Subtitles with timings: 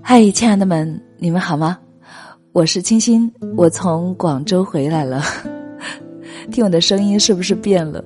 [0.00, 1.78] 嗨，亲爱的们，你们好吗？
[2.52, 5.22] 我是清新，我从广州回来了。
[6.50, 8.02] 听我的声音是不是变了？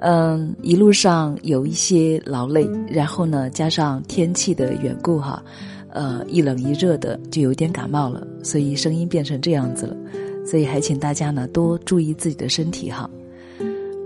[0.00, 5.42] 嗯，一路上有一些劳累，然后呢，加上天气的缘故哈，
[5.88, 9.96] 呃，一冷一热的，就有点感冒了，所以声音变成这样子了。
[10.44, 13.08] 所以还请大家呢多注意自己的身体哈。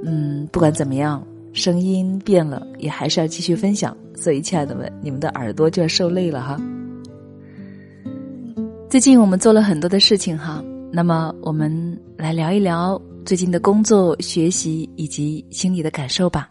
[0.05, 1.25] 嗯，不管怎么样，
[1.55, 3.97] 声音变了，也还是要继续分享。
[4.17, 6.61] 所以，亲爱的们，你们的耳朵就要受累了哈。
[8.91, 10.63] 最近我们做了很多的事情哈，
[10.93, 16.51] 那么我们来聊一聊最近的工作、学习以及心里的感受吧。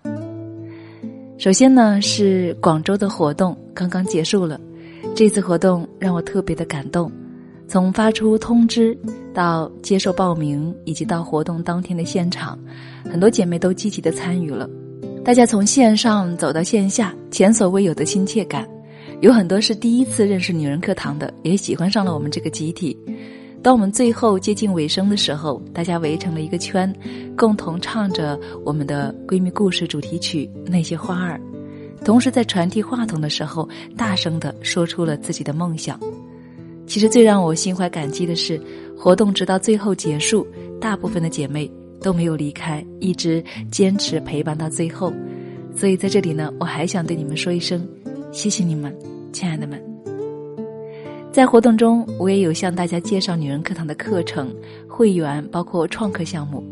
[1.37, 4.59] 首先呢，是广州的活动刚刚结束了，
[5.13, 7.11] 这次活动让我特别的感动。
[7.67, 8.97] 从发出通知
[9.33, 12.59] 到接受报名，以及到活动当天的现场，
[13.09, 14.69] 很多姐妹都积极的参与了。
[15.25, 18.67] 大家从线上走到线下，前所未有的亲切感。
[19.21, 22.97] 有很多是第一次认识女人课堂的，也喜欢上了我们这个集体。
[23.61, 26.93] 当我们最后接近尾声的时候，大家围成了一个圈，
[27.37, 31.39] 共同唱着我们的闺蜜故事主题曲《那些花儿》，
[32.03, 35.97] 同时在传递话筒的时候，大声的说出了自己的梦想。
[36.85, 38.61] 其实最让我心怀感激的是，
[38.97, 40.45] 活动直到最后结束，
[40.81, 41.71] 大部分的姐妹
[42.03, 45.11] 都没有离开，一直坚持陪伴到最后。
[45.75, 47.83] 所以在这里呢，我还想对你们说一声，
[48.31, 48.95] 谢谢你们。
[49.31, 49.81] 亲爱的们，
[51.31, 54.55] 在活动中，我也有向大家介绍女人课堂的课程、
[54.87, 56.63] 会员，包括创客项目。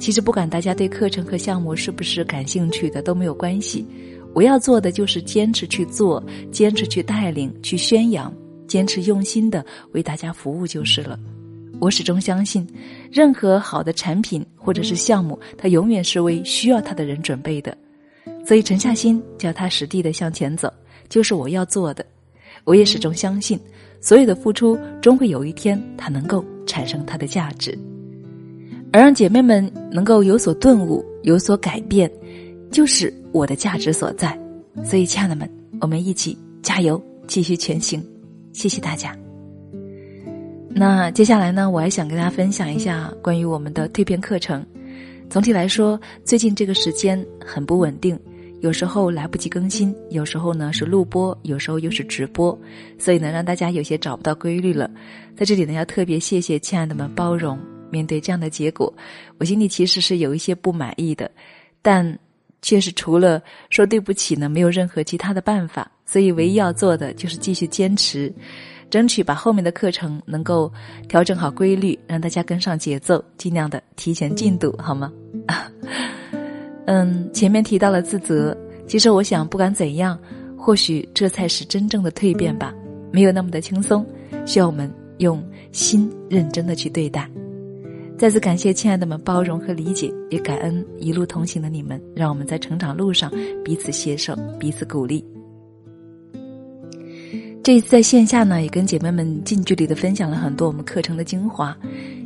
[0.00, 3.86] 其实，不管大家对课程和项目是不是感兴趣的都没有关系，
[4.34, 8.34] 我要做的就是坚持去做，坚持去带领、去宣扬，
[8.66, 11.16] 坚持用心的为大家服务就是了。
[11.82, 12.64] 我始终相信，
[13.10, 17.76] 任何好的产品或者是项目，它永远是为需要它的人准备的。
[18.46, 20.72] 所以，沉下心，脚踏实地的向前走。
[21.08, 22.06] 就是我要做的，
[22.62, 23.58] 我也始终相信，
[24.00, 27.76] 所有的付出终会有一天，它能够产生它的价值，
[28.92, 32.08] 而让姐妹们能够有所顿悟、有所改变，
[32.70, 34.38] 就是我的价值所在。
[34.84, 38.00] 所以，亲爱的们，我们一起加油，继续前行。
[38.52, 39.18] 谢谢大家。
[40.74, 44.64] 那接下来呢，我还想跟大家分享一下关于我们的蜕变课程。
[45.28, 48.18] 总体来说，最近这个时间很不稳定。
[48.60, 52.56] 有时候来不及更新，有时候呢是录播，有时候又是直播，
[52.96, 54.88] 所以呢让大家有些找不到规律了。
[55.36, 57.58] 在这里呢要特别谢谢亲爱的们包容，
[57.90, 58.92] 面对这样的结果，
[59.38, 61.30] 我心里其实是有一些不满意的，
[61.82, 62.16] 但
[62.60, 65.90] 却是除了说对不起呢，没有任何其他的办法。
[66.06, 68.32] 所以唯一要做的就是继续坚持，
[68.92, 70.70] 争取把后面的课程能够
[71.08, 75.10] 调整好规律，让大家跟上节奏，尽量的提前进度，好吗？
[76.84, 78.54] 嗯，前面提到了自责，
[78.86, 80.18] 其实我想，不管怎样，
[80.58, 82.74] 或许这才是真正的蜕变吧，
[83.10, 84.04] 没有那么的轻松，
[84.44, 85.42] 需要我们用
[85.72, 87.26] 心认真的去对待。
[88.18, 93.32] 再次感谢亲爱的们包容和理解，也感恩一路同行的你们，让我们在成长路上
[93.64, 95.24] 彼此携手，彼此鼓励。
[97.62, 101.76] 这一次在线下呢，也跟姐妹们近距离的分享了很多我们课程的精华。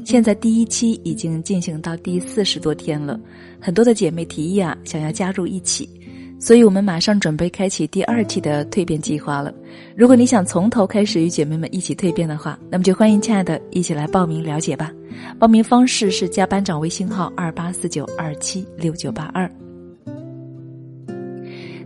[0.03, 3.21] 现在第一期已经进行到第四十多天了，
[3.61, 5.87] 很多的姐妹提议啊，想要加入一起，
[6.41, 9.53] 所以我们马上准备开启第二期的蜕变计划了。
[9.95, 14.91] 如果你想从头开始与姐妹们一起蜕变的话，那么就欢迎亲爱的一起来报名了解吧。
[15.39, 19.51] 报名方式是加班长微信号二八四九二七六九八二。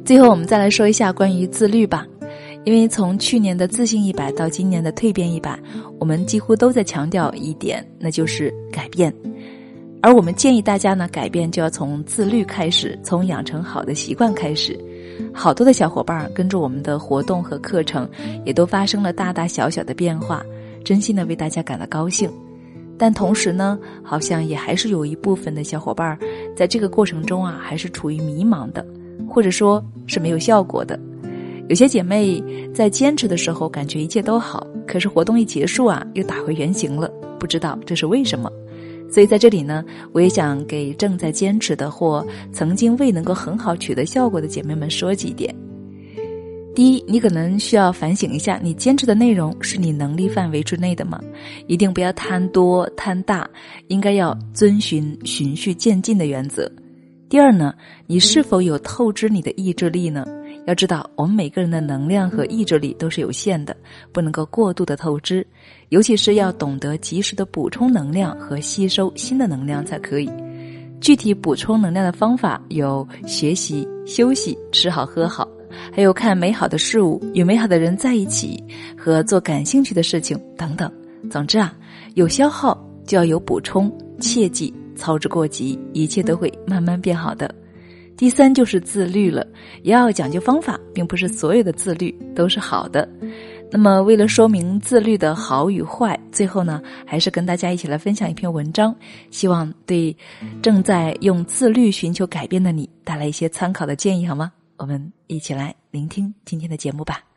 [0.05, 2.07] 最后，我们再来说一下关于自律吧。
[2.65, 5.59] 因为从去年的自信一百到今年的蜕变一百，
[5.99, 9.13] 我们几乎都在强调一点，那就是改变。
[10.03, 14.79] 而我们建议大家呢，改变就要从自律开始，从养成好的习惯开始。
[15.33, 18.09] 好多的小伙伴跟着我们的活动和课程，
[18.45, 20.45] 也都发生了大大小小的变化，
[20.85, 22.31] 真心的为大家感到高兴。
[22.99, 26.19] 但同时呢，好像也还是有一部分的小伙伴，
[26.55, 28.85] 在这个过程中啊，还是处于迷茫的，
[29.29, 30.99] 或者说是没有效果的。
[31.71, 32.43] 有些姐妹
[32.75, 37.09] 在坚持的时候感觉一切都好，可是活动一结束啊，又打回原形了，
[37.39, 38.51] 不知道这是为什么。
[39.09, 45.55] 所以在这里呢，我也想给正在坚持的或曾经未能够很好取得效果的姐妹们说几点。
[46.75, 51.21] 第一，你可能需要反省一下，你坚持的内容是你能力范围之内的吗？
[51.69, 53.49] 一定不要贪多贪大，
[53.87, 56.69] 应该要遵循循序渐进的原则。
[57.31, 57.73] 第二呢，
[58.09, 60.27] 你是否有透支你的意志力呢？
[60.67, 63.75] 要知道，我们每个人的能量和意志力都是有限的，
[64.11, 65.47] 不能够过度的透支，
[65.91, 70.29] 尤其是要懂得及时的补充能量和吸收新的能量才可以。
[71.01, 75.47] 具体补充能量的方法有学习、休息、吃好喝好，
[75.95, 78.61] 还有看美好的事物、与美好的人在一起
[78.99, 80.93] 和做感兴趣的事情等等。
[81.31, 81.73] 总之啊，
[82.15, 82.77] 有消耗
[83.07, 83.89] 就要有补充，
[84.19, 87.53] 切记操之过急，一切都会慢慢变好的。
[88.17, 89.47] 第三就是自律了，
[89.83, 93.09] 也要讲究方法，并不是所有的自律都是好的。
[93.73, 98.95] 那么，为了说明自律的好与坏，最后呢，还是跟大家一起来分享一篇文章，
[99.31, 100.15] 希望对
[100.61, 104.53] 正在用自律寻求改变的你带来一些参考的建议，好吗？
[104.77, 107.30] 我们一起来聆听今天的节目吧。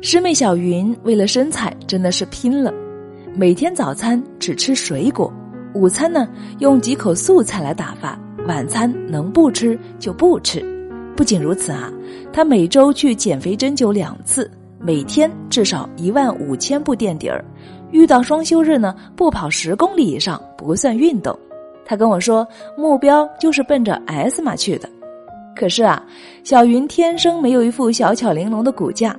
[0.00, 2.72] 师妹小云为了身材真的是拼了，
[3.34, 5.32] 每天早餐只吃水果，
[5.74, 6.28] 午餐呢
[6.60, 8.16] 用几口素菜来打发，
[8.46, 10.64] 晚餐能不吃就不吃。
[11.16, 11.92] 不仅如此啊，
[12.32, 14.48] 她每周去减肥针灸两次，
[14.78, 17.44] 每天至少一万五千步垫底儿。
[17.90, 21.36] 遇到双休日呢，不跑十公里以上不算运动。
[21.84, 22.46] 她跟我说，
[22.76, 24.88] 目标就是奔着 S 码去的。
[25.56, 26.00] 可是啊，
[26.44, 29.18] 小云天生没有一副小巧玲珑的骨架。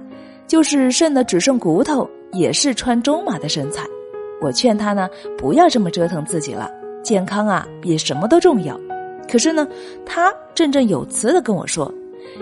[0.50, 3.86] 就是剩的只剩骨头，也是穿中码的身材。
[4.42, 5.08] 我劝他呢，
[5.38, 6.68] 不要这么折腾自己了，
[7.04, 8.78] 健康啊比什么都重要。
[9.32, 9.68] 可是呢，
[10.08, 11.94] 他振振有词的跟我说，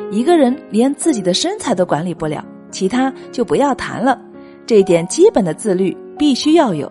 [0.10, 4.18] 一个人连自己的身材都管理不了，其他就不要谈了。
[4.66, 6.90] 这点基本的自律必须要有。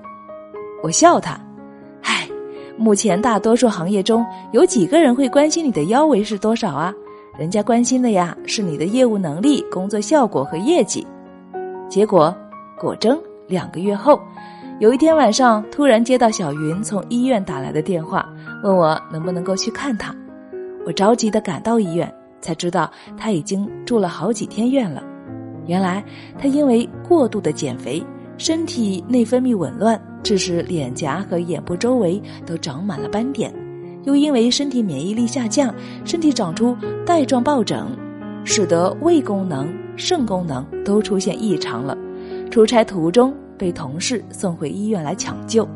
[0.82, 1.40] 我笑他，
[2.02, 2.28] 唉，
[2.76, 4.22] 目前大多数行业中
[4.52, 6.92] 有几个人会关心你的腰围是多少啊？
[7.38, 11.06] 人家关心的呀是你的业务能力、工作效果和业绩。
[11.88, 12.34] 结果
[12.78, 14.18] 果真，两个月后，
[14.80, 18.26] 有一天晚上，突然接到小云从医院打来的电话，
[18.64, 20.14] 问我能不能够去看她。
[20.86, 22.10] 我着急的赶到医院，
[22.40, 25.02] 才知道她已经住了好几天院了。
[25.66, 26.02] 原来
[26.38, 28.02] 她因为过度的减肥，
[28.38, 33.52] 身体内分泌紊乱，致使脸颊和眼部周围都长满了斑点。
[34.06, 35.74] 又因为身体免疫力下降，
[36.04, 37.84] 身体长出带状疱疹，
[38.44, 41.98] 使得胃功能、肾功能都出现异常了。
[42.48, 45.68] 出差途中被同事送回医院来抢救。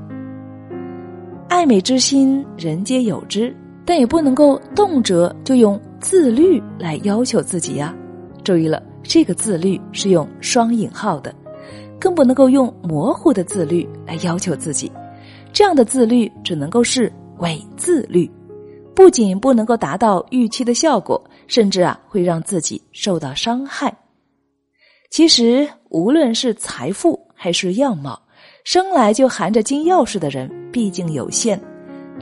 [1.48, 3.52] 爱美之心，人皆有之，
[3.84, 7.92] 但也不能够动辄就用自律来要求自己呀。
[8.44, 11.34] 注意了，这个自律是用双引号的，
[11.98, 14.90] 更不能够用模糊的自律来要求自己。
[15.52, 17.12] 这样的自律只能够是。
[17.40, 18.31] 伪自律，
[18.94, 23.94] 不仅不能够达到预期的效果，甚至啊会让自己受到伤害。
[25.10, 28.20] 其实，无论是财富还是样貌，
[28.64, 31.60] 生来就含着金钥匙的人毕竟有限。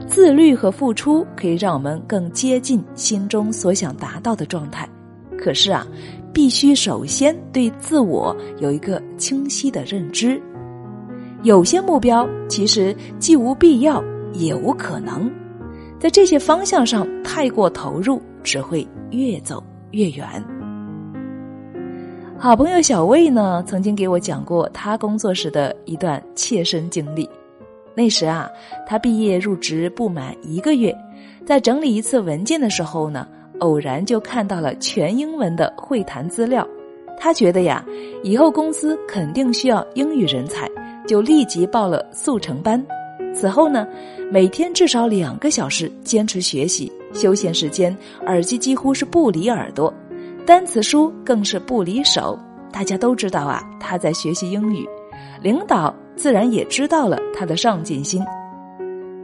[0.07, 4.87] 自律和付出可以让我们更接近心中所想达到的状态，
[5.37, 5.85] 可是啊，
[6.33, 10.41] 必须首先对自我有一个清晰的认知。
[11.43, 14.01] 有些目标其实既无必要。
[14.33, 15.29] 也无可能，
[15.99, 20.25] 在这些方向上太过投入，只会越走越远。
[22.37, 27.29] 好朋友小魏呢，曾经给我讲过他工作时的一段切身经历。
[27.93, 28.49] 那时啊，
[28.87, 30.95] 他毕业入职不满一个月，
[31.45, 33.27] 在整理一次文件的时候呢，
[33.59, 36.65] 偶然就看到了全英文的会谈资料。
[37.17, 37.83] 他觉得呀，
[38.23, 40.69] 以后公司肯定需要英语人才，
[41.05, 42.81] 就立即报了速成班。
[43.33, 43.87] 此后呢，
[44.31, 47.95] 每天至少两个小时坚持学习，休闲时间
[48.25, 49.93] 耳机几乎是不离耳朵，
[50.45, 52.37] 单词书更是不离手。
[52.71, 54.87] 大家都知道啊，他在学习英语，
[55.41, 58.23] 领导自然也知道了他的上进心。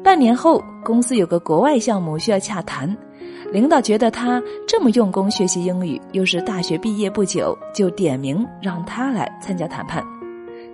[0.03, 2.95] 半年后，公司有个国外项目需要洽谈，
[3.51, 10.03] 领导觉得他这么用功学习英语，又是大学毕业不久，就点名让他来参加谈判。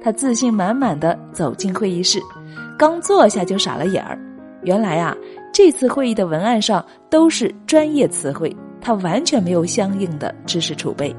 [0.03, 2.19] 他自信满满的走进会议室。
[2.81, 4.17] 刚坐下就傻了眼儿，
[4.63, 5.15] 原来啊，
[5.53, 11.15] 这次会议的文案上都是专业词汇，他完全没有相应的知识储备。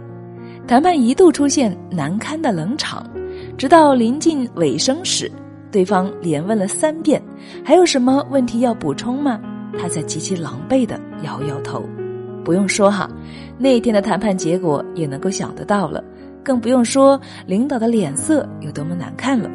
[0.66, 3.08] 谈判一度出现难堪的冷场，
[3.56, 5.30] 直到临近尾声时，
[5.70, 7.22] 对方连问了三遍
[7.64, 9.40] ：“还有什么问题要补充吗？”
[9.78, 11.84] 他才极其狼狈的摇摇头。
[12.44, 13.08] 不用说哈，
[13.56, 16.02] 那天的谈判结果也能够想得到了，
[16.42, 19.48] 更不用说领导的脸色有多么难看了。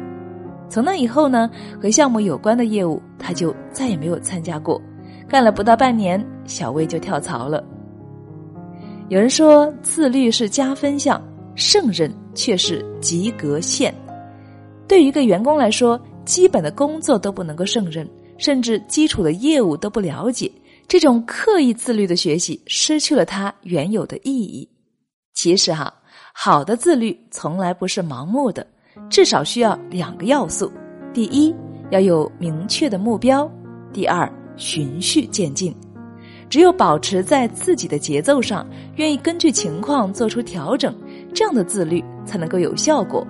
[0.68, 4.80] 从那以后呢，和项目有关的业务他就再也没有参加过。
[5.28, 7.64] 干了不到半年，小魏就跳槽了。
[9.08, 11.22] 有人说自律是加分项，
[11.54, 13.94] 胜任却是及格线。
[14.86, 20.50] 对于一个员工来说，基本的工作都不能够胜任，甚至基础的业务都不了解，
[20.86, 24.68] 这种刻意自律的学习失去了它原有的意义。
[25.34, 25.92] 其实哈。
[26.40, 28.64] 好的自律从来不是盲目的，
[29.08, 30.70] 至少需要两个要素：
[31.12, 31.54] 第一，
[31.90, 33.48] 要有明确的目标；
[33.92, 35.74] 第二，循序渐进。
[36.48, 40.94] 只有保持在自己的节奏上，愿意根据情况做出调整，
[41.34, 43.26] 这样的自律才能够有效果。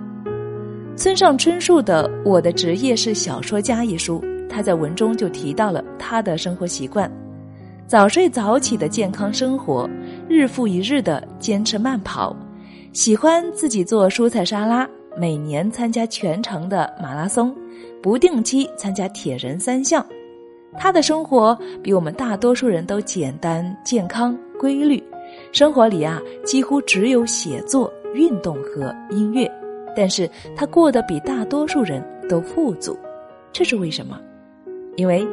[0.95, 7.11] 村上春树的《我的职业是小说家》一书，他在文中就提到了他的生活习惯：
[7.87, 9.89] 早睡早起的健康生活，
[10.29, 12.35] 日复一日的坚持慢跑，
[12.93, 14.87] 喜欢自己做蔬菜沙拉，
[15.19, 17.53] 每年参加全程的马拉松，
[18.01, 20.05] 不定期参加铁人三项。
[20.77, 25.03] 他的生活比我们大多数人都简单、健康、规律，
[25.51, 29.51] 生活里啊几乎只有写作、运动和音乐，
[29.93, 32.97] 但是他过得比大多数人都富足，
[33.51, 34.17] 这是为什么？
[34.95, 35.27] 因为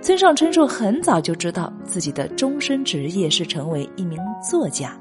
[0.00, 4.16] 村上春树很早就知道自己的终身职业是成为一名
[4.48, 4.96] 作家，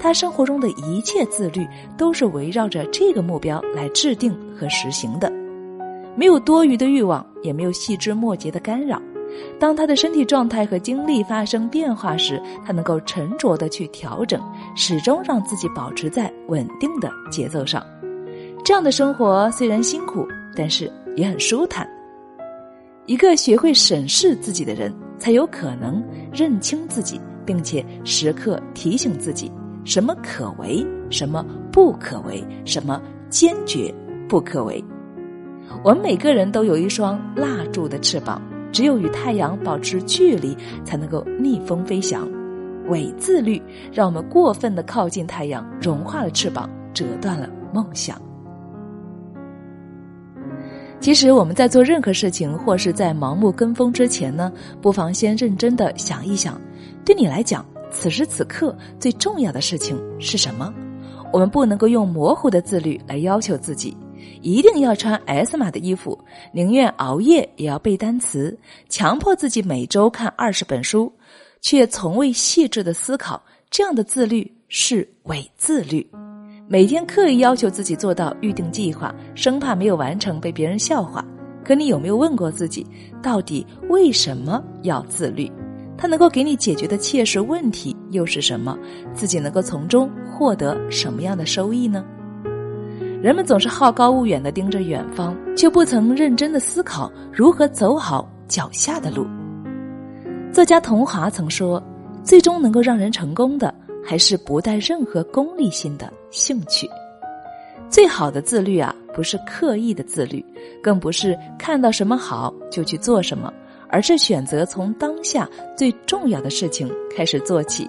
[0.00, 5.30] 他生活中的一切自律都是围绕着这个目标来制定和实行的，
[6.16, 9.00] 没有多余的欲望，也没有细枝末节的干扰。
[9.60, 14.40] 当他的身体状态和精力发生变化时，他能够沉着的去调整，
[14.74, 17.84] 始终让自己保持在稳定的节奏上。
[18.64, 20.26] 这样的生活虽然辛苦，
[20.56, 21.88] 但是也很舒坦。
[23.06, 26.02] 一个学会审视自己的人，才有可能
[26.32, 29.50] 认清自己，并且时刻提醒自己
[29.84, 33.94] 什么可为，什么不可为，什么坚决
[34.28, 34.82] 不可为。
[35.82, 38.40] 我们每个人都有一双蜡烛的翅膀。
[38.72, 42.28] 只有与太阳保持距离，才能够逆风飞翔。
[42.86, 43.60] 伪自律
[43.92, 48.16] 让我们过分的靠近太阳，融化了翅膀，折断了梦想。
[51.00, 56.60] 其实我们在做任何事情，或是在盲目跟风之前呢，不妨先认真的想一想，
[57.04, 60.72] 对你来讲，此时此刻最重要的事情是什么？
[61.32, 63.96] 我们不能够用模糊的自律来要求自己。
[64.42, 66.18] 一定要穿 S 码的衣服，
[66.52, 68.56] 宁愿熬夜也要背单词，
[68.88, 71.10] 强迫自己每周看二十本书，
[71.62, 76.06] 却从未细致的思考，这样的自律是伪自律。
[76.68, 81.24] 每天刻意要求自己做到预定计划，生怕没有完成被别人笑话。
[81.64, 82.86] 可你有没有问过自己，
[83.22, 85.50] 到底为什么要自律？
[86.00, 88.76] 它能够给你解决的切实问题又是什么？
[89.12, 92.02] 自己能够从中获得什么样的收益呢？
[93.22, 99.26] 人们总是好高骛远的盯着远方，却不曾认真的思考如何走好脚下的路。
[100.50, 101.82] 作家桐华曾说
[102.24, 106.88] ：“最终能够让人成功的，还是不带任何功利心的兴趣。
[107.90, 110.42] 最好的自律啊，不是刻意的自律，
[110.82, 113.52] 更不是看到什么好就去做什么，
[113.90, 117.88] 而是选择从当下最重要的事情开始做起。”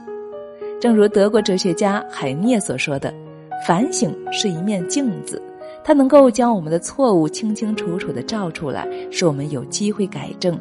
[0.82, 3.14] 正如德国哲学家海涅所说的。
[3.68, 5.40] 反省是一面镜子，
[5.84, 10.60] 它能够将我们的错误清清楚楚的照出来，使我们有机会改正。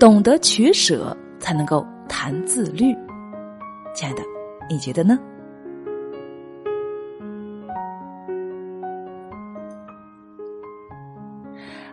[0.00, 2.96] 懂得取舍，才能够谈自律。
[3.94, 4.22] 亲爱的，
[4.70, 5.18] 你觉得呢？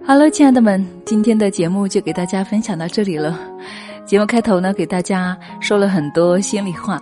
[0.08, 3.40] 好了，亲爱的们，今天的节目就给大家分享到这里了。
[4.06, 7.02] 节目开头呢，给大家说了很多心里话。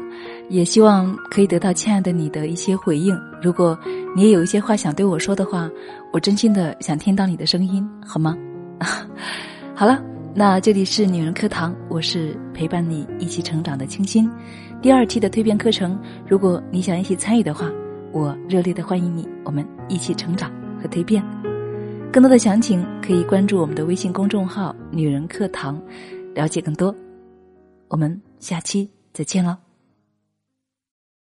[0.50, 3.14] 也希望可以得到亲爱的你的一些回应。
[3.42, 3.78] 如果
[4.16, 5.70] 你也有一些话想对我说的话，
[6.14, 8.38] 我真心的想听到你的声音，好吗？
[9.76, 10.02] 好了，
[10.34, 14.32] 那这里是女人课堂，我是陪伴你一起成长的清新。
[14.82, 17.70] 第二期的蜕变课程，如果你想一起参与的话，
[18.14, 20.50] 我热烈的欢迎你，我们一起成长
[20.82, 21.22] 和蜕变。
[22.14, 25.82] 更多的详情可以关注我们的微信公众号“女人课堂”，
[26.36, 26.96] 了解更多。
[27.88, 29.63] 我们下期再见了。